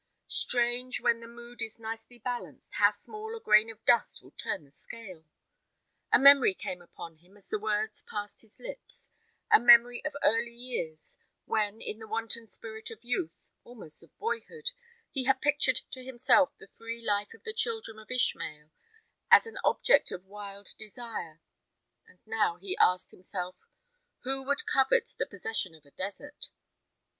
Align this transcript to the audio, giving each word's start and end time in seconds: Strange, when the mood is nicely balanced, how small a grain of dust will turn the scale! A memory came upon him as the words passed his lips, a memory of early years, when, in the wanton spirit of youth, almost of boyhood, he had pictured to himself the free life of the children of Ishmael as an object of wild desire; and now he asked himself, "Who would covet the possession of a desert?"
Strange, 0.25 0.99
when 0.99 1.19
the 1.19 1.27
mood 1.27 1.61
is 1.61 1.79
nicely 1.79 2.17
balanced, 2.17 2.73
how 2.79 2.89
small 2.89 3.35
a 3.37 3.39
grain 3.39 3.69
of 3.69 3.85
dust 3.85 4.19
will 4.23 4.31
turn 4.31 4.65
the 4.65 4.71
scale! 4.71 5.25
A 6.11 6.17
memory 6.17 6.55
came 6.55 6.81
upon 6.81 7.17
him 7.17 7.37
as 7.37 7.47
the 7.49 7.59
words 7.59 8.01
passed 8.01 8.41
his 8.41 8.59
lips, 8.59 9.11
a 9.51 9.59
memory 9.59 10.03
of 10.03 10.15
early 10.23 10.55
years, 10.55 11.19
when, 11.45 11.79
in 11.81 11.99
the 11.99 12.07
wanton 12.07 12.47
spirit 12.47 12.89
of 12.89 13.03
youth, 13.03 13.51
almost 13.63 14.01
of 14.01 14.17
boyhood, 14.17 14.71
he 15.11 15.25
had 15.25 15.39
pictured 15.39 15.79
to 15.91 16.03
himself 16.03 16.57
the 16.57 16.67
free 16.67 17.05
life 17.05 17.35
of 17.35 17.43
the 17.43 17.53
children 17.53 17.99
of 17.99 18.09
Ishmael 18.09 18.71
as 19.29 19.45
an 19.45 19.59
object 19.63 20.11
of 20.11 20.25
wild 20.25 20.69
desire; 20.79 21.41
and 22.07 22.17
now 22.25 22.55
he 22.57 22.75
asked 22.77 23.11
himself, 23.11 23.55
"Who 24.21 24.41
would 24.41 24.65
covet 24.65 25.13
the 25.19 25.27
possession 25.27 25.75
of 25.75 25.85
a 25.85 25.91
desert?" 25.91 26.49